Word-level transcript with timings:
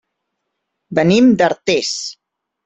Venim 0.99 1.29
d'Artés. 1.43 1.93